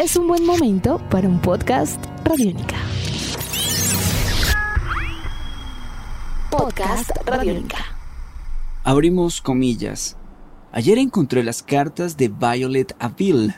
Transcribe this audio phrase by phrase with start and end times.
[0.00, 2.76] es un buen momento para un podcast Radiónica.
[6.50, 7.84] Podcast Radiónica.
[8.82, 10.16] Abrimos comillas.
[10.72, 13.54] Ayer encontré las cartas de Violet Aville.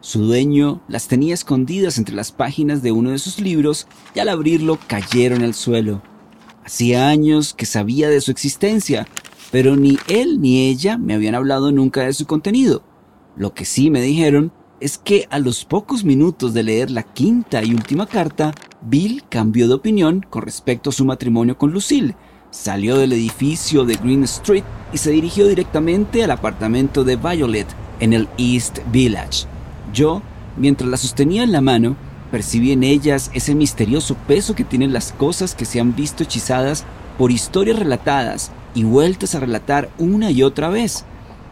[0.00, 4.28] Su dueño las tenía escondidas entre las páginas de uno de sus libros y al
[4.28, 6.02] abrirlo cayeron al suelo.
[6.64, 9.08] Hacía años que sabía de su existencia,
[9.50, 12.84] pero ni él ni ella me habían hablado nunca de su contenido.
[13.34, 17.62] Lo que sí me dijeron es que a los pocos minutos de leer la quinta
[17.62, 22.16] y última carta, Bill cambió de opinión con respecto a su matrimonio con Lucille.
[22.50, 27.68] Salió del edificio de Green Street y se dirigió directamente al apartamento de Violet
[28.00, 29.46] en el East Village.
[29.92, 30.22] Yo,
[30.56, 31.96] mientras la sostenía en la mano,
[32.30, 36.84] percibí en ellas ese misterioso peso que tienen las cosas que se han visto hechizadas
[37.18, 41.04] por historias relatadas y vueltas a relatar una y otra vez.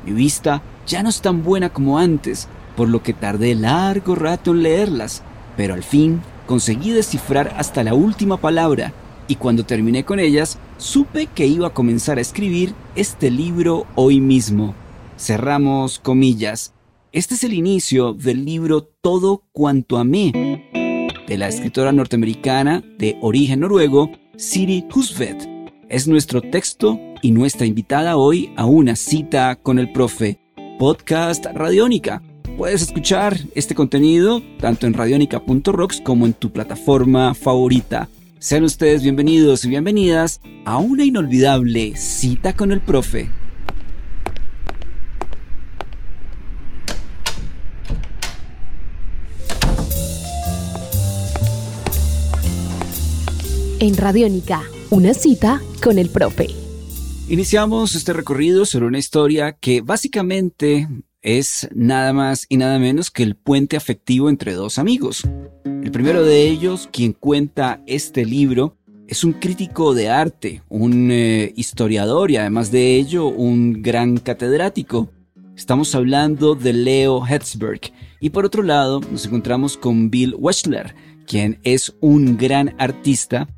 [0.06, 2.48] Mi vista ya no es tan buena como antes,
[2.79, 5.25] por lo que tardé largo rato en leerlas,
[5.57, 8.95] pero al fin conseguí descifrar hasta la última palabra
[9.27, 14.20] y cuando terminé con ellas, supe que iba a comenzar a escribir este libro hoy
[14.20, 14.77] mismo.
[15.19, 16.73] Cerramos comillas.
[17.11, 20.31] Este es el inicio del libro Todo cuanto amé,
[21.27, 25.48] de la escritora norteamericana de origen noruego, Siri Husvet.
[25.89, 30.39] Es nuestro texto y nuestra invitada hoy a una cita con el profe.
[30.79, 32.23] Podcast Radiónica
[32.59, 38.09] Puedes escuchar este contenido tanto en radionica.rocks como en tu plataforma favorita.
[38.41, 43.31] Sean ustedes bienvenidos y bienvenidas a una inolvidable cita con el profe.
[53.79, 56.48] En Radiónica, una cita con el profe.
[57.29, 60.89] Iniciamos este recorrido sobre una historia que básicamente
[61.37, 65.29] es nada más y nada menos que el puente afectivo entre dos amigos.
[65.65, 71.52] El primero de ellos, quien cuenta este libro, es un crítico de arte, un eh,
[71.55, 75.11] historiador y además de ello un gran catedrático.
[75.55, 77.92] Estamos hablando de Leo Hetzberg.
[78.20, 80.95] Y por otro lado, nos encontramos con Bill Wechsler,
[81.27, 83.48] quien es un gran artista.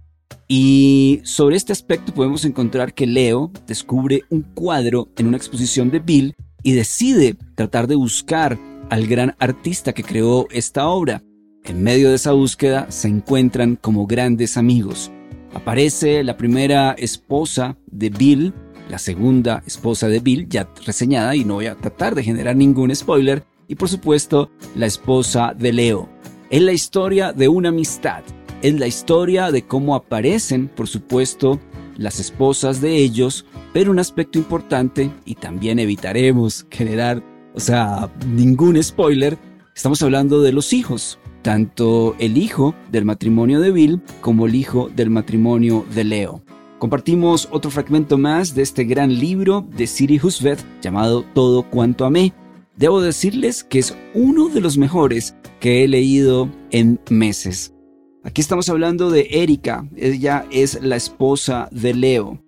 [0.49, 6.01] Y sobre este aspecto podemos encontrar que Leo descubre un cuadro en una exposición de
[6.01, 8.59] Bill y decide tratar de buscar
[8.91, 11.23] al gran artista que creó esta obra.
[11.65, 15.11] En medio de esa búsqueda se encuentran como grandes amigos.
[15.55, 18.55] Aparece la primera esposa de Bill,
[18.89, 22.95] la segunda esposa de Bill, ya reseñada y no voy a tratar de generar ningún
[22.95, 26.09] spoiler, y por supuesto la esposa de Leo.
[26.51, 28.23] Es la historia de una amistad,
[28.63, 31.61] es la historia de cómo aparecen, por supuesto,
[32.01, 33.45] las esposas de ellos,
[33.75, 37.23] pero un aspecto importante, y también evitaremos generar,
[37.55, 39.37] o sea, ningún spoiler,
[39.77, 44.91] estamos hablando de los hijos, tanto el hijo del matrimonio de Bill como el hijo
[44.97, 46.43] del matrimonio de Leo.
[46.79, 52.33] Compartimos otro fragmento más de este gran libro de Siri Husvet llamado Todo cuanto amé.
[52.77, 57.75] Debo decirles que es uno de los mejores que he leído en meses.
[58.23, 62.45] Aquí estamos hablando de Erika, ella es la esposa de Leo.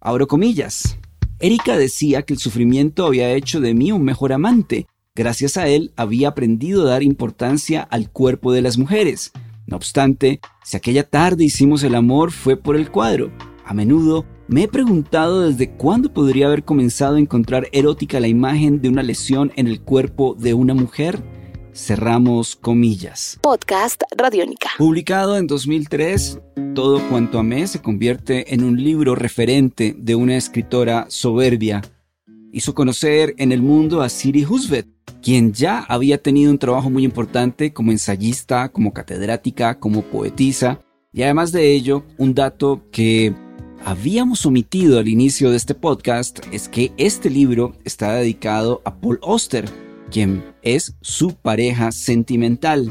[0.00, 0.96] Abro comillas.
[1.40, 4.86] Erika decía que el sufrimiento había hecho de mí un mejor amante.
[5.16, 9.32] Gracias a él había aprendido a dar importancia al cuerpo de las mujeres.
[9.66, 13.32] No obstante, si aquella tarde hicimos el amor fue por el cuadro.
[13.64, 18.80] A menudo me he preguntado desde cuándo podría haber comenzado a encontrar erótica la imagen
[18.80, 21.20] de una lesión en el cuerpo de una mujer
[21.72, 23.38] Cerramos comillas.
[23.42, 24.70] Podcast Radiónica.
[24.78, 26.40] Publicado en 2003,
[26.74, 31.82] Todo cuanto amé se convierte en un libro referente de una escritora soberbia.
[32.52, 34.86] Hizo conocer en el mundo a Siri Husvet,
[35.22, 40.80] quien ya había tenido un trabajo muy importante como ensayista, como catedrática, como poetisa,
[41.12, 43.34] y además de ello, un dato que
[43.84, 49.18] habíamos omitido al inicio de este podcast es que este libro está dedicado a Paul
[49.22, 49.68] Oster,
[50.10, 52.90] quien es su pareja sentimental.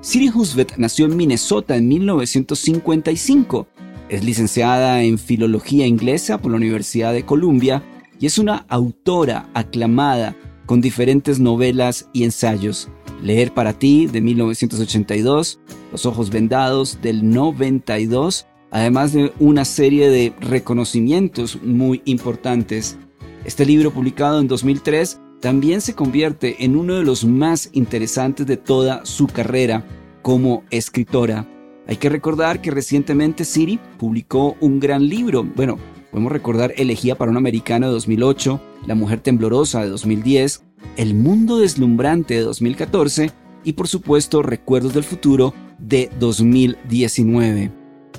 [0.00, 3.66] Siri Husvet nació en Minnesota en 1955.
[4.08, 7.82] Es licenciada en Filología Inglesa por la Universidad de Columbia
[8.20, 10.36] y es una autora aclamada
[10.66, 12.88] con diferentes novelas y ensayos.
[13.22, 15.60] Leer para ti de 1982,
[15.90, 22.98] Los ojos vendados del 92, además de una serie de reconocimientos muy importantes.
[23.44, 28.56] Este libro publicado en 2003 también se convierte en uno de los más interesantes de
[28.56, 29.84] toda su carrera
[30.22, 31.46] como escritora.
[31.86, 35.44] Hay que recordar que recientemente Siri publicó un gran libro.
[35.44, 35.78] Bueno,
[36.10, 40.64] podemos recordar Elegía para un americano de 2008, La mujer temblorosa de 2010,
[40.96, 43.30] El mundo deslumbrante de 2014
[43.64, 47.72] y por supuesto Recuerdos del Futuro de 2019.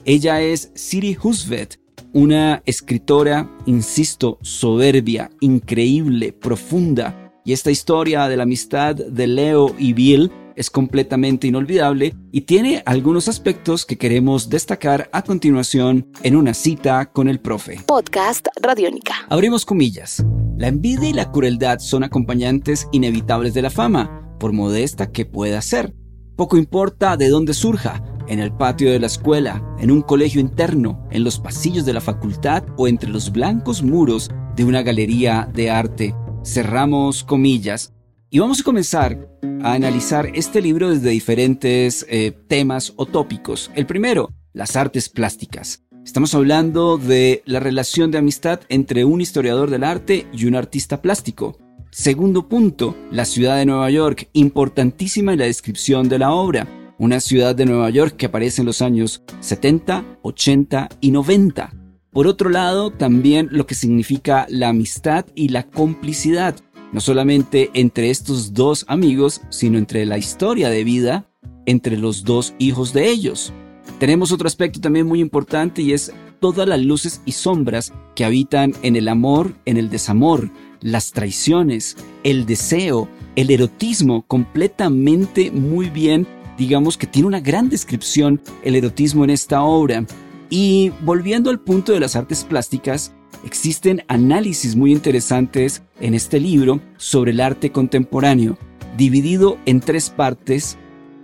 [0.05, 1.79] Ella es Siri Husvet,
[2.13, 9.93] una escritora, insisto, soberbia, increíble, profunda, y esta historia de la amistad de Leo y
[9.93, 16.53] Bill es completamente inolvidable y tiene algunos aspectos que queremos destacar a continuación en una
[16.53, 17.79] cita con el profe.
[17.87, 19.13] Podcast Radiónica.
[19.29, 20.23] Abrimos comillas.
[20.57, 25.61] La envidia y la crueldad son acompañantes inevitables de la fama, por modesta que pueda
[25.61, 25.93] ser.
[26.35, 31.05] Poco importa de dónde surja, en el patio de la escuela, en un colegio interno,
[31.11, 35.69] en los pasillos de la facultad o entre los blancos muros de una galería de
[35.69, 36.15] arte.
[36.45, 37.93] Cerramos comillas.
[38.29, 39.27] Y vamos a comenzar
[39.63, 43.71] a analizar este libro desde diferentes eh, temas o tópicos.
[43.75, 45.83] El primero, las artes plásticas.
[46.05, 51.01] Estamos hablando de la relación de amistad entre un historiador del arte y un artista
[51.01, 51.57] plástico.
[51.91, 56.67] Segundo punto, la ciudad de Nueva York, importantísima en la descripción de la obra.
[56.99, 61.73] Una ciudad de Nueva York que aparece en los años 70, 80 y 90.
[62.11, 66.55] Por otro lado, también lo que significa la amistad y la complicidad
[66.91, 71.25] no solamente entre estos dos amigos, sino entre la historia de vida
[71.65, 73.53] entre los dos hijos de ellos.
[73.99, 78.73] Tenemos otro aspecto también muy importante y es todas las luces y sombras que habitan
[78.81, 80.49] en el amor, en el desamor,
[80.81, 86.27] las traiciones, el deseo, el erotismo, completamente muy bien,
[86.59, 90.05] digamos que tiene una gran descripción el erotismo en esta obra.
[90.51, 93.13] Y volviendo al punto de las artes plásticas,
[93.45, 98.57] Existen análisis muy interesantes en este libro sobre el arte contemporáneo,
[98.97, 100.77] dividido en tres partes.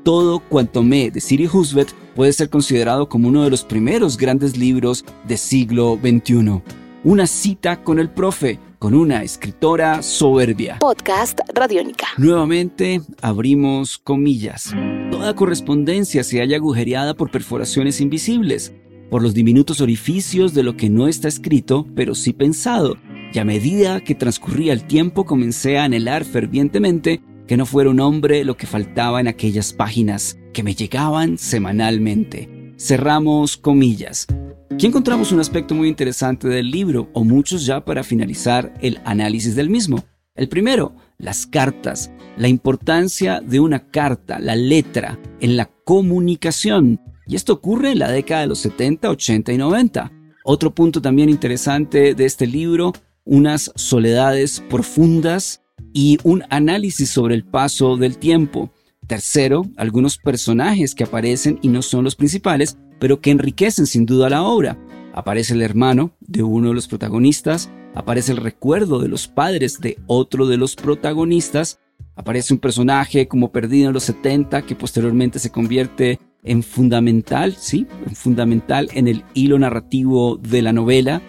[0.04, 4.56] Todo cuanto me de Siri Husvet puede ser considerado como uno de los primeros grandes
[4.56, 6.62] libros del siglo XXI.
[7.04, 10.80] Una cita con el profe, con una escritora soberbia.
[10.80, 12.08] Podcast Radiónica.
[12.18, 14.74] Nuevamente abrimos comillas.
[15.16, 18.74] Toda correspondencia se halla agujereada por perforaciones invisibles
[19.10, 22.98] por los diminutos orificios de lo que no está escrito, pero sí pensado,
[23.34, 28.02] y a medida que transcurría el tiempo comencé a anhelar fervientemente que no fuera un
[28.02, 32.74] hombre lo que faltaba en aquellas páginas que me llegaban semanalmente.
[32.78, 34.28] Cerramos comillas.
[34.70, 39.56] Aquí encontramos un aspecto muy interesante del libro, o muchos ya para finalizar el análisis
[39.56, 40.04] del mismo.
[40.36, 47.36] El primero, las cartas, la importancia de una carta, la letra, en la comunicación, y
[47.36, 50.12] esto ocurre en la década de los 70, 80 y 90.
[50.44, 57.44] Otro punto también interesante de este libro, unas soledades profundas y un análisis sobre el
[57.44, 58.72] paso del tiempo.
[59.08, 64.30] Tercero, algunos personajes que aparecen y no son los principales, pero que enriquecen sin duda
[64.30, 64.78] la obra.
[65.14, 69.98] Aparece el hermano de uno de los protagonistas, aparece el recuerdo de los padres de
[70.06, 71.80] otro de los protagonistas,
[72.16, 77.88] aparece un personaje como perdido en los 70 que posteriormente se convierte en fundamental, sí,
[78.06, 81.22] en fundamental en el hilo narrativo de la novela.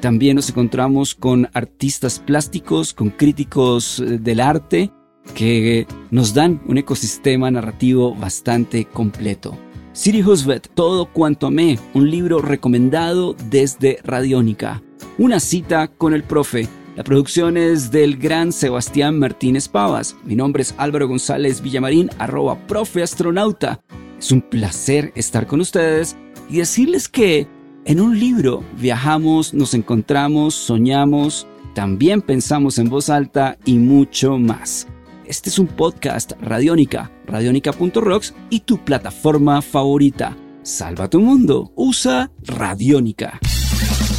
[0.00, 4.90] También nos encontramos con artistas plásticos, con críticos eh, del arte
[5.34, 9.56] que nos dan un ecosistema narrativo bastante completo.
[9.92, 14.82] Siri Husvet, Todo cuanto amé, un libro recomendado desde Radiónica.
[15.18, 16.68] Una cita con el profe.
[16.96, 20.16] La producción es del gran Sebastián Martínez Pavas.
[20.24, 23.80] Mi nombre es Álvaro González Villamarín, arroba profe astronauta.
[24.18, 26.16] Es un placer estar con ustedes
[26.48, 27.48] y decirles que
[27.84, 34.86] en un libro viajamos, nos encontramos, soñamos, también pensamos en voz alta y mucho más.
[35.26, 40.36] Este es un podcast Radiónica, radionica.rocks y tu plataforma favorita.
[40.62, 43.40] Salva tu mundo, usa Radiónica.